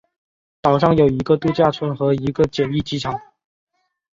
[0.63, 3.21] 岛上有一个度假村和一个简易机场。